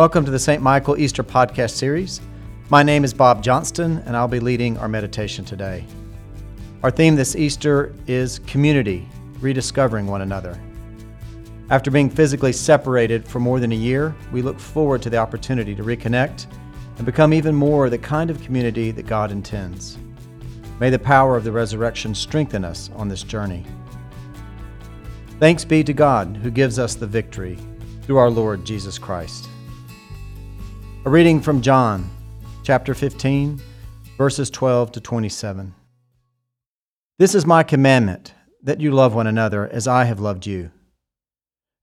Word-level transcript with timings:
Welcome 0.00 0.24
to 0.24 0.30
the 0.30 0.38
St. 0.38 0.62
Michael 0.62 0.96
Easter 0.96 1.22
podcast 1.22 1.72
series. 1.72 2.22
My 2.70 2.82
name 2.82 3.04
is 3.04 3.12
Bob 3.12 3.42
Johnston, 3.42 3.98
and 4.06 4.16
I'll 4.16 4.28
be 4.28 4.40
leading 4.40 4.78
our 4.78 4.88
meditation 4.88 5.44
today. 5.44 5.84
Our 6.82 6.90
theme 6.90 7.16
this 7.16 7.36
Easter 7.36 7.94
is 8.06 8.38
community, 8.46 9.06
rediscovering 9.40 10.06
one 10.06 10.22
another. 10.22 10.58
After 11.68 11.90
being 11.90 12.08
physically 12.08 12.54
separated 12.54 13.28
for 13.28 13.40
more 13.40 13.60
than 13.60 13.72
a 13.72 13.76
year, 13.76 14.14
we 14.32 14.40
look 14.40 14.58
forward 14.58 15.02
to 15.02 15.10
the 15.10 15.18
opportunity 15.18 15.74
to 15.74 15.82
reconnect 15.82 16.46
and 16.96 17.04
become 17.04 17.34
even 17.34 17.54
more 17.54 17.90
the 17.90 17.98
kind 17.98 18.30
of 18.30 18.42
community 18.42 18.92
that 18.92 19.06
God 19.06 19.30
intends. 19.30 19.98
May 20.80 20.88
the 20.88 20.98
power 20.98 21.36
of 21.36 21.44
the 21.44 21.52
resurrection 21.52 22.14
strengthen 22.14 22.64
us 22.64 22.88
on 22.96 23.08
this 23.08 23.22
journey. 23.22 23.66
Thanks 25.38 25.66
be 25.66 25.84
to 25.84 25.92
God 25.92 26.38
who 26.42 26.50
gives 26.50 26.78
us 26.78 26.94
the 26.94 27.06
victory 27.06 27.58
through 28.04 28.16
our 28.16 28.30
Lord 28.30 28.64
Jesus 28.64 28.98
Christ. 28.98 29.49
A 31.06 31.08
reading 31.08 31.40
from 31.40 31.62
John, 31.62 32.10
chapter 32.62 32.92
15, 32.92 33.58
verses 34.18 34.50
12 34.50 34.92
to 34.92 35.00
27. 35.00 35.74
This 37.18 37.34
is 37.34 37.46
my 37.46 37.62
commandment, 37.62 38.34
that 38.62 38.82
you 38.82 38.90
love 38.90 39.14
one 39.14 39.26
another 39.26 39.66
as 39.66 39.88
I 39.88 40.04
have 40.04 40.20
loved 40.20 40.44
you. 40.44 40.72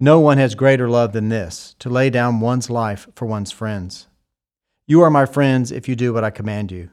No 0.00 0.18
one 0.18 0.38
has 0.38 0.56
greater 0.56 0.88
love 0.88 1.12
than 1.12 1.28
this, 1.28 1.76
to 1.78 1.88
lay 1.88 2.10
down 2.10 2.40
one's 2.40 2.68
life 2.68 3.06
for 3.14 3.26
one's 3.26 3.52
friends. 3.52 4.08
You 4.88 5.00
are 5.02 5.10
my 5.10 5.26
friends 5.26 5.70
if 5.70 5.88
you 5.88 5.94
do 5.94 6.12
what 6.12 6.24
I 6.24 6.30
command 6.30 6.72
you. 6.72 6.90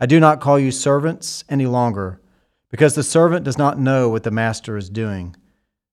I 0.00 0.06
do 0.06 0.18
not 0.18 0.40
call 0.40 0.58
you 0.58 0.72
servants 0.72 1.44
any 1.48 1.66
longer, 1.66 2.20
because 2.68 2.96
the 2.96 3.04
servant 3.04 3.44
does 3.44 3.56
not 3.56 3.78
know 3.78 4.08
what 4.08 4.24
the 4.24 4.32
master 4.32 4.76
is 4.76 4.90
doing, 4.90 5.36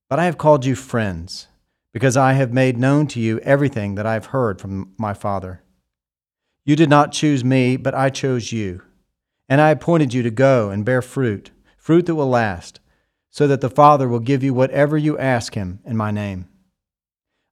but 0.09 0.17
I 0.17 0.25
have 0.25 0.39
called 0.39 0.65
you 0.65 0.73
friends 0.73 1.49
because 1.95 2.17
I 2.17 2.33
have 2.33 2.51
made 2.51 2.77
known 2.77 3.07
to 3.07 3.21
you 3.21 3.39
everything 3.39 3.95
that 3.95 4.05
I 4.05 4.15
have 4.15 4.25
heard 4.25 4.59
from 4.59 4.91
my 4.97 5.13
Father. 5.13 5.63
You 6.65 6.75
did 6.75 6.89
not 6.89 7.13
choose 7.13 7.41
me, 7.41 7.77
but 7.77 7.95
I 7.95 8.09
chose 8.09 8.51
you, 8.51 8.81
and 9.47 9.61
I 9.61 9.69
appointed 9.69 10.13
you 10.13 10.21
to 10.21 10.29
go 10.29 10.71
and 10.71 10.83
bear 10.83 11.01
fruit, 11.01 11.51
fruit 11.77 12.05
that 12.07 12.15
will 12.15 12.27
last, 12.27 12.81
so 13.29 13.47
that 13.47 13.61
the 13.61 13.69
Father 13.69 14.09
will 14.09 14.19
give 14.19 14.43
you 14.43 14.53
whatever 14.53 14.97
you 14.97 15.17
ask 15.17 15.53
him 15.53 15.79
in 15.85 15.95
my 15.95 16.11
name. 16.11 16.49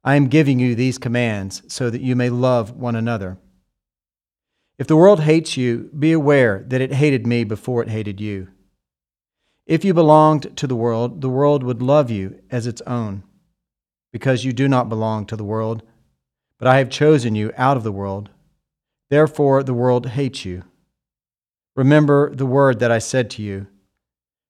I 0.04 0.18
am 0.18 0.28
giving 0.28 0.60
you 0.60 0.76
these 0.76 0.98
commands 0.98 1.64
so 1.74 1.90
that 1.90 2.02
you 2.02 2.14
may 2.14 2.30
love 2.30 2.72
one 2.72 2.98
another. 2.98 3.38
If 4.78 4.88
the 4.88 4.98
world 4.98 5.22
hates 5.22 5.56
you, 5.56 5.90
be 5.98 6.12
aware 6.12 6.66
that 6.68 6.82
it 6.82 6.92
hated 6.92 7.26
me 7.26 7.46
before 7.46 7.82
it 7.82 7.88
hated 7.88 8.20
you. 8.20 8.50
If 9.66 9.86
you 9.86 9.94
belonged 9.94 10.58
to 10.58 10.68
the 10.68 10.76
world, 10.76 11.22
the 11.22 11.30
world 11.30 11.64
would 11.64 11.82
love 11.82 12.12
you 12.12 12.42
as 12.52 12.68
its 12.68 12.82
own 12.82 13.24
because 14.14 14.46
you 14.46 14.54
do 14.54 14.70
not 14.70 14.88
belong 14.88 15.26
to 15.26 15.36
the 15.36 15.44
world, 15.44 15.84
but 16.60 16.68
I 16.68 16.78
have 16.78 16.90
chosen 16.90 17.36
you 17.36 17.52
out 17.58 17.76
of 17.76 17.84
the 17.84 17.92
world. 17.92 18.30
Therefore, 19.10 19.64
the 19.64 19.74
world 19.74 20.06
hates 20.06 20.46
you. 20.46 20.64
Remember 21.76 22.34
the 22.34 22.46
word 22.46 22.80
that 22.80 22.92
I 22.92 23.00
said 23.00 23.30
to 23.32 23.42
you 23.42 23.68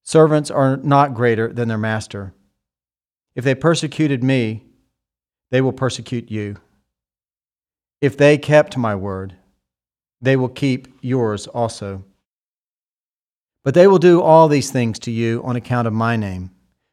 Servants 0.04 0.52
are 0.52 0.76
not 0.76 1.16
greater 1.16 1.52
than 1.52 1.70
their 1.70 1.78
master. 1.78 2.34
If 3.36 3.46
they 3.46 3.56
persecuted 3.56 4.22
me, 4.22 4.66
they 5.50 5.62
will 5.62 5.72
persecute 5.72 6.30
you. 6.30 6.58
If 8.02 8.18
they 8.18 8.38
kept 8.38 8.76
my 8.78 8.96
word, 8.96 9.38
they 10.22 10.36
will 10.36 10.50
keep 10.50 10.90
yours 11.02 11.48
also. 11.48 12.04
But 13.64 13.76
they 13.76 13.88
will 13.88 13.98
do 13.98 14.22
all 14.22 14.50
these 14.50 14.72
things 14.72 15.00
to 15.00 15.12
you 15.12 15.42
on 15.46 15.56
account 15.56 15.88
of 15.88 15.94
my 15.94 16.18
name, 16.18 16.52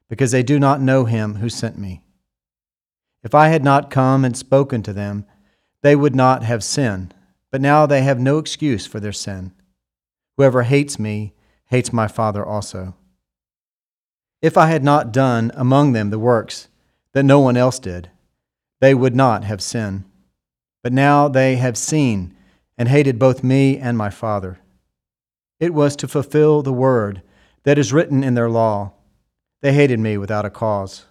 because 0.09 0.31
they 0.31 0.45
do 0.45 0.61
not 0.61 0.81
know 0.81 1.05
him 1.05 1.35
who 1.37 1.49
sent 1.49 1.77
me. 1.77 2.05
If 3.23 3.35
I 3.35 3.49
had 3.49 3.63
not 3.63 3.91
come 3.91 4.25
and 4.25 4.37
spoken 4.37 4.83
to 4.83 4.93
them, 4.93 5.27
they 5.83 5.95
would 5.95 6.15
not 6.15 6.43
have 6.43 6.65
sin, 6.65 7.13
but 7.51 7.61
now 7.61 7.87
they 7.87 8.03
have 8.03 8.19
no 8.21 8.39
excuse 8.39 8.87
for 8.87 9.01
their 9.01 9.13
sin. 9.13 9.53
Whoever 10.37 10.63
hates 10.63 10.99
me 10.99 11.35
hates 11.67 11.93
my 11.93 12.09
Father 12.09 12.45
also. 12.45 12.95
If 14.43 14.57
I 14.57 14.67
had 14.67 14.83
not 14.83 15.13
done 15.13 15.53
among 15.55 15.93
them 15.93 16.11
the 16.11 16.19
works 16.19 16.69
that 17.13 17.25
no 17.25 17.41
one 17.41 17.57
else 17.57 17.79
did, 17.79 18.11
they 18.81 18.95
would 18.95 19.15
not 19.15 19.45
have 19.45 19.61
sin. 19.61 20.05
But 20.83 20.93
now 20.95 21.29
they 21.29 21.57
have 21.57 21.77
seen 21.77 22.35
and 22.79 22.89
hated 22.89 23.19
both 23.19 23.45
me 23.45 23.77
and 23.77 23.99
my 23.99 24.09
Father. 24.09 24.59
It 25.59 25.75
was 25.75 25.95
to 25.97 26.09
fulfill 26.09 26.63
the 26.63 26.73
word 26.73 27.21
that 27.65 27.79
is 27.79 27.93
written 27.93 28.25
in 28.25 28.33
their 28.33 28.49
law. 28.49 28.93
They 29.61 29.75
hated 29.75 30.01
me 30.01 30.17
without 30.17 30.47
a 30.47 30.51
cause. 30.51 31.05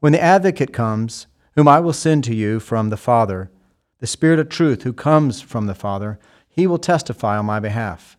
When 0.00 0.12
the 0.12 0.22
advocate 0.22 0.72
comes, 0.72 1.26
whom 1.54 1.68
I 1.68 1.78
will 1.78 1.92
send 1.92 2.24
to 2.24 2.34
you 2.34 2.58
from 2.58 2.88
the 2.88 2.96
Father, 2.96 3.50
the 3.98 4.06
Spirit 4.06 4.38
of 4.38 4.48
truth 4.48 4.82
who 4.82 4.94
comes 4.94 5.42
from 5.42 5.66
the 5.66 5.74
Father, 5.74 6.18
he 6.48 6.66
will 6.66 6.78
testify 6.78 7.36
on 7.36 7.44
my 7.44 7.60
behalf. 7.60 8.16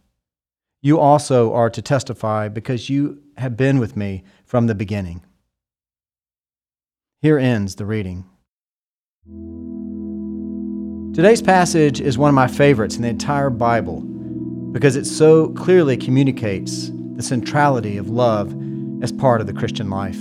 You 0.83 0.99
also 0.99 1.51
are 1.53 1.71
to 1.71 1.81
testify 1.81 2.49
because 2.49 2.89
you 2.89 3.23
have 3.37 3.57
been 3.57 3.79
with 3.79 3.97
me 3.97 4.23
from 4.45 4.67
the 4.67 4.75
beginning. 4.75 5.23
Here 7.19 7.39
ends 7.39 7.75
the 7.75 7.85
reading. 7.85 8.25
Today's 11.15 11.41
passage 11.41 11.99
is 11.99 12.17
one 12.17 12.29
of 12.29 12.35
my 12.35 12.47
favorites 12.47 12.95
in 12.95 13.01
the 13.01 13.09
entire 13.09 13.49
Bible 13.49 14.01
because 14.71 14.95
it 14.95 15.05
so 15.05 15.49
clearly 15.49 15.97
communicates 15.97 16.91
the 17.15 17.23
centrality 17.23 17.97
of 17.97 18.09
love 18.09 18.55
as 19.03 19.11
part 19.11 19.41
of 19.41 19.47
the 19.47 19.53
Christian 19.53 19.89
life. 19.89 20.19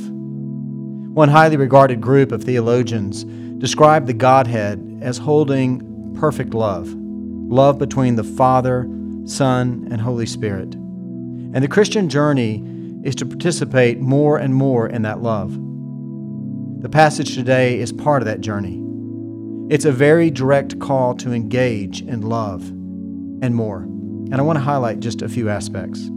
One 1.13 1.29
highly 1.29 1.57
regarded 1.57 2.01
group 2.01 2.31
of 2.31 2.45
theologians 2.45 3.25
described 3.59 4.07
the 4.07 4.13
Godhead 4.13 5.01
as 5.03 5.19
holding 5.19 6.15
perfect 6.15 6.55
love, 6.55 6.89
love 6.95 7.79
between 7.79 8.15
the 8.15 8.23
Father, 8.23 8.89
Son, 9.25 9.89
and 9.91 10.01
Holy 10.01 10.25
Spirit. 10.25 10.75
And 10.75 11.65
the 11.65 11.69
Christian 11.69 12.09
journey 12.09 12.65
is 13.03 13.17
to 13.17 13.27
participate 13.27 13.99
more 13.99 14.39
and 14.39 14.55
more 14.55 14.89
in 14.89 15.03
that 15.03 15.21
love. 15.21 15.53
The 16.81 16.89
passage 16.89 17.35
today 17.35 17.81
is 17.81 17.93
part 17.93 18.23
of 18.23 18.27
that 18.27 18.41
journey. 18.41 18.81
It's 19.69 19.85
a 19.85 19.93
very 19.93 20.31
direct 20.31 20.79
call 20.79 21.17
to 21.17 21.33
engage 21.33 22.03
in 22.03 22.21
love 22.21 22.63
and 23.43 23.53
more. 23.57 23.81
And 23.81 24.37
I 24.37 24.43
want 24.43 24.59
to 24.59 24.65
highlight 24.65 25.01
just 25.01 25.23
a 25.23 25.29
few 25.29 25.49
aspects. 25.49 26.09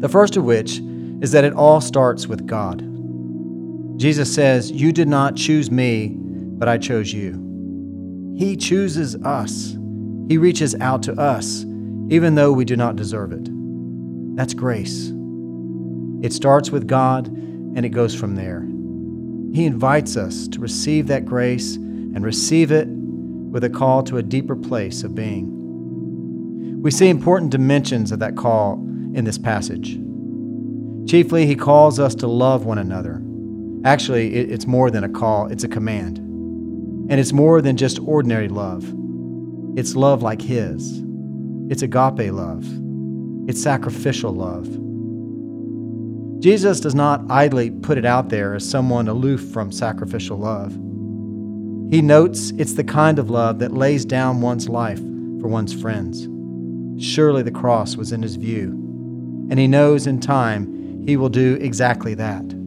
The 0.00 0.08
first 0.08 0.36
of 0.36 0.42
which 0.42 0.80
is 1.20 1.30
that 1.30 1.44
it 1.44 1.52
all 1.52 1.80
starts 1.80 2.26
with 2.26 2.44
God. 2.44 2.91
Jesus 4.02 4.34
says, 4.34 4.68
You 4.68 4.90
did 4.90 5.06
not 5.06 5.36
choose 5.36 5.70
me, 5.70 6.08
but 6.16 6.68
I 6.68 6.76
chose 6.76 7.12
you. 7.12 8.34
He 8.36 8.56
chooses 8.56 9.14
us. 9.14 9.76
He 10.26 10.38
reaches 10.38 10.74
out 10.80 11.04
to 11.04 11.12
us, 11.12 11.62
even 12.08 12.34
though 12.34 12.50
we 12.50 12.64
do 12.64 12.74
not 12.74 12.96
deserve 12.96 13.30
it. 13.30 13.48
That's 14.34 14.54
grace. 14.54 15.12
It 16.20 16.32
starts 16.32 16.68
with 16.68 16.88
God 16.88 17.28
and 17.28 17.86
it 17.86 17.90
goes 17.90 18.12
from 18.12 18.34
there. 18.34 18.62
He 19.54 19.66
invites 19.66 20.16
us 20.16 20.48
to 20.48 20.58
receive 20.58 21.06
that 21.06 21.24
grace 21.24 21.76
and 21.76 22.24
receive 22.24 22.72
it 22.72 22.88
with 22.88 23.62
a 23.62 23.70
call 23.70 24.02
to 24.02 24.16
a 24.16 24.22
deeper 24.24 24.56
place 24.56 25.04
of 25.04 25.14
being. 25.14 26.82
We 26.82 26.90
see 26.90 27.08
important 27.08 27.52
dimensions 27.52 28.10
of 28.10 28.18
that 28.18 28.36
call 28.36 28.84
in 29.14 29.22
this 29.24 29.38
passage. 29.38 29.96
Chiefly, 31.08 31.46
he 31.46 31.54
calls 31.54 32.00
us 32.00 32.16
to 32.16 32.26
love 32.26 32.64
one 32.64 32.78
another 32.78 33.22
Actually, 33.84 34.34
it's 34.34 34.66
more 34.66 34.90
than 34.90 35.02
a 35.02 35.08
call, 35.08 35.46
it's 35.50 35.64
a 35.64 35.68
command. 35.68 36.18
And 36.18 37.18
it's 37.18 37.32
more 37.32 37.60
than 37.60 37.76
just 37.76 37.98
ordinary 37.98 38.48
love. 38.48 38.84
It's 39.76 39.96
love 39.96 40.22
like 40.22 40.40
His. 40.40 41.02
It's 41.68 41.82
agape 41.82 42.32
love. 42.32 42.64
It's 43.48 43.60
sacrificial 43.60 44.32
love. 44.32 44.68
Jesus 46.40 46.80
does 46.80 46.94
not 46.94 47.22
idly 47.28 47.70
put 47.70 47.98
it 47.98 48.04
out 48.04 48.28
there 48.28 48.54
as 48.54 48.68
someone 48.68 49.08
aloof 49.08 49.50
from 49.52 49.72
sacrificial 49.72 50.38
love. 50.38 50.72
He 51.92 52.02
notes 52.02 52.50
it's 52.58 52.74
the 52.74 52.84
kind 52.84 53.18
of 53.18 53.30
love 53.30 53.58
that 53.58 53.74
lays 53.74 54.04
down 54.04 54.40
one's 54.40 54.68
life 54.68 55.00
for 55.40 55.48
one's 55.48 55.74
friends. 55.74 56.28
Surely 57.04 57.42
the 57.42 57.50
cross 57.50 57.96
was 57.96 58.12
in 58.12 58.22
his 58.22 58.36
view, 58.36 58.70
and 59.50 59.58
he 59.58 59.66
knows 59.66 60.06
in 60.06 60.20
time 60.20 61.04
he 61.06 61.16
will 61.16 61.28
do 61.28 61.56
exactly 61.60 62.14
that. 62.14 62.61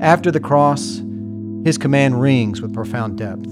After 0.00 0.30
the 0.30 0.40
cross, 0.40 1.02
his 1.64 1.78
command 1.78 2.20
rings 2.20 2.60
with 2.60 2.74
profound 2.74 3.16
depth. 3.16 3.48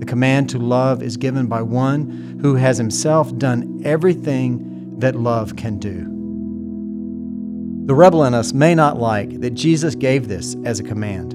The 0.00 0.06
command 0.06 0.48
to 0.50 0.58
love 0.58 1.02
is 1.02 1.18
given 1.18 1.46
by 1.46 1.60
one 1.60 2.38
who 2.40 2.54
has 2.54 2.78
himself 2.78 3.36
done 3.36 3.82
everything 3.84 4.98
that 4.98 5.14
love 5.14 5.56
can 5.56 5.78
do. 5.78 6.04
The 7.86 7.94
rebel 7.94 8.24
in 8.24 8.32
us 8.32 8.54
may 8.54 8.74
not 8.74 8.98
like 8.98 9.40
that 9.40 9.50
Jesus 9.50 9.94
gave 9.94 10.26
this 10.26 10.56
as 10.64 10.80
a 10.80 10.84
command, 10.84 11.34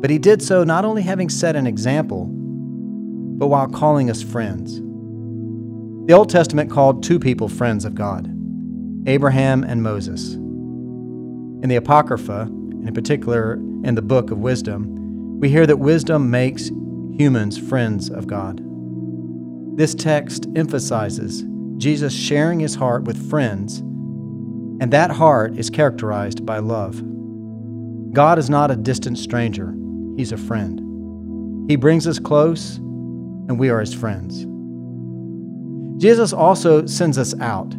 but 0.00 0.10
he 0.10 0.18
did 0.18 0.42
so 0.42 0.64
not 0.64 0.84
only 0.84 1.02
having 1.02 1.28
set 1.28 1.54
an 1.54 1.66
example, 1.66 2.26
but 2.26 3.46
while 3.46 3.68
calling 3.68 4.10
us 4.10 4.20
friends. 4.20 4.80
The 6.06 6.14
Old 6.14 6.28
Testament 6.28 6.72
called 6.72 7.04
two 7.04 7.20
people 7.20 7.48
friends 7.48 7.84
of 7.84 7.94
God 7.94 8.28
Abraham 9.06 9.62
and 9.62 9.82
Moses. 9.82 10.34
In 10.34 11.68
the 11.68 11.76
Apocrypha, 11.76 12.48
and 12.82 12.88
in 12.88 12.94
particular 12.94 13.54
in 13.84 13.94
the 13.94 14.02
Book 14.02 14.32
of 14.32 14.38
Wisdom, 14.38 15.38
we 15.38 15.48
hear 15.48 15.68
that 15.68 15.76
wisdom 15.76 16.32
makes 16.32 16.72
humans 17.16 17.56
friends 17.56 18.10
of 18.10 18.26
God. 18.26 18.60
This 19.76 19.94
text 19.94 20.48
emphasizes 20.56 21.44
Jesus 21.76 22.12
sharing 22.12 22.58
his 22.58 22.74
heart 22.74 23.04
with 23.04 23.30
friends, 23.30 23.78
and 24.80 24.92
that 24.92 25.12
heart 25.12 25.56
is 25.56 25.70
characterized 25.70 26.44
by 26.44 26.58
love. 26.58 27.00
God 28.12 28.36
is 28.40 28.50
not 28.50 28.72
a 28.72 28.76
distant 28.76 29.16
stranger, 29.16 29.72
he's 30.16 30.32
a 30.32 30.36
friend. 30.36 30.80
He 31.70 31.76
brings 31.76 32.08
us 32.08 32.18
close, 32.18 32.78
and 32.78 33.60
we 33.60 33.70
are 33.70 33.78
his 33.78 33.94
friends. 33.94 34.44
Jesus 36.02 36.32
also 36.32 36.84
sends 36.86 37.16
us 37.16 37.32
out, 37.38 37.76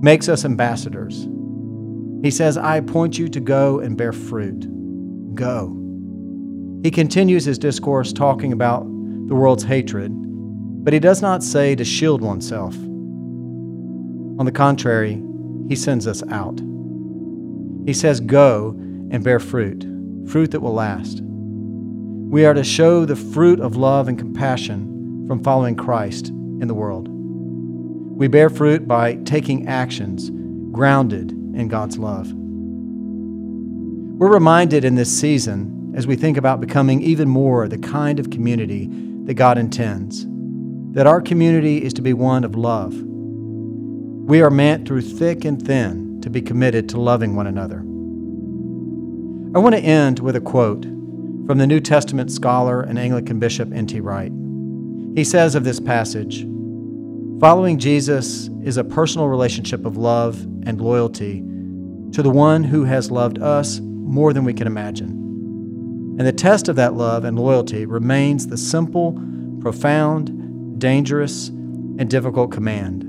makes 0.00 0.28
us 0.28 0.44
ambassadors. 0.44 1.26
He 2.22 2.30
says, 2.30 2.58
I 2.58 2.76
appoint 2.76 3.18
you 3.18 3.28
to 3.28 3.40
go 3.40 3.78
and 3.78 3.96
bear 3.96 4.12
fruit. 4.12 4.66
Go. 5.34 5.74
He 6.82 6.90
continues 6.90 7.44
his 7.44 7.58
discourse 7.58 8.12
talking 8.12 8.52
about 8.52 8.82
the 9.28 9.34
world's 9.34 9.62
hatred, 9.62 10.10
but 10.12 10.92
he 10.92 10.98
does 10.98 11.22
not 11.22 11.42
say 11.44 11.74
to 11.76 11.84
shield 11.84 12.20
oneself. 12.20 12.74
On 12.76 14.44
the 14.44 14.52
contrary, 14.52 15.22
he 15.68 15.76
sends 15.76 16.06
us 16.06 16.22
out. 16.30 16.60
He 17.86 17.94
says, 17.94 18.20
Go 18.20 18.74
and 19.10 19.22
bear 19.22 19.38
fruit, 19.38 19.84
fruit 20.28 20.50
that 20.50 20.60
will 20.60 20.74
last. 20.74 21.20
We 21.22 22.44
are 22.44 22.54
to 22.54 22.64
show 22.64 23.04
the 23.04 23.16
fruit 23.16 23.60
of 23.60 23.76
love 23.76 24.08
and 24.08 24.18
compassion 24.18 25.26
from 25.28 25.42
following 25.42 25.76
Christ 25.76 26.28
in 26.28 26.66
the 26.68 26.74
world. 26.74 27.08
We 27.08 28.26
bear 28.28 28.50
fruit 28.50 28.88
by 28.88 29.14
taking 29.24 29.68
actions 29.68 30.30
grounded 30.72 31.37
in 31.58 31.68
God's 31.68 31.98
love. 31.98 32.32
We're 34.18 34.32
reminded 34.32 34.84
in 34.84 34.94
this 34.94 35.16
season 35.20 35.92
as 35.94 36.06
we 36.06 36.16
think 36.16 36.36
about 36.36 36.60
becoming 36.60 37.02
even 37.02 37.28
more 37.28 37.68
the 37.68 37.78
kind 37.78 38.18
of 38.20 38.30
community 38.30 38.88
that 39.24 39.34
God 39.34 39.58
intends, 39.58 40.26
that 40.94 41.06
our 41.06 41.20
community 41.20 41.84
is 41.84 41.92
to 41.94 42.02
be 42.02 42.12
one 42.12 42.44
of 42.44 42.54
love. 42.54 42.94
We 42.94 44.40
are 44.40 44.50
meant 44.50 44.86
through 44.86 45.02
thick 45.02 45.44
and 45.44 45.60
thin 45.60 46.20
to 46.22 46.30
be 46.30 46.42
committed 46.42 46.88
to 46.90 47.00
loving 47.00 47.36
one 47.36 47.46
another. 47.46 47.78
I 49.56 49.60
want 49.60 49.74
to 49.74 49.80
end 49.80 50.20
with 50.20 50.36
a 50.36 50.40
quote 50.40 50.82
from 50.82 51.58
the 51.58 51.66
New 51.66 51.80
Testament 51.80 52.30
scholar 52.30 52.82
and 52.82 52.98
Anglican 52.98 53.38
bishop 53.38 53.72
N.T. 53.72 54.00
Wright. 54.00 54.32
He 55.14 55.24
says 55.24 55.54
of 55.54 55.64
this 55.64 55.80
passage 55.80 56.44
Following 57.40 57.78
Jesus 57.78 58.50
is 58.64 58.78
a 58.78 58.84
personal 58.84 59.28
relationship 59.28 59.86
of 59.86 59.96
love 59.96 60.40
and 60.66 60.80
loyalty 60.80 61.44
to 62.10 62.20
the 62.20 62.30
one 62.30 62.64
who 62.64 62.82
has 62.82 63.12
loved 63.12 63.38
us 63.38 63.78
more 63.80 64.32
than 64.32 64.42
we 64.42 64.52
can 64.52 64.66
imagine. 64.66 65.10
And 66.18 66.26
the 66.26 66.32
test 66.32 66.68
of 66.68 66.74
that 66.76 66.94
love 66.94 67.22
and 67.22 67.38
loyalty 67.38 67.86
remains 67.86 68.48
the 68.48 68.56
simple, 68.56 69.12
profound, 69.60 70.80
dangerous, 70.80 71.46
and 71.48 72.10
difficult 72.10 72.50
command 72.50 73.04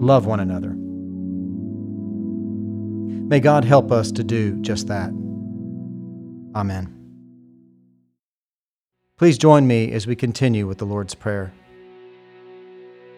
love 0.00 0.24
one 0.24 0.40
another. 0.40 0.74
May 3.28 3.40
God 3.40 3.66
help 3.66 3.92
us 3.92 4.10
to 4.12 4.24
do 4.24 4.56
just 4.62 4.86
that. 4.88 5.10
Amen. 6.54 6.90
Please 9.18 9.36
join 9.36 9.66
me 9.66 9.92
as 9.92 10.06
we 10.06 10.16
continue 10.16 10.66
with 10.66 10.78
the 10.78 10.86
Lord's 10.86 11.14
Prayer. 11.14 11.52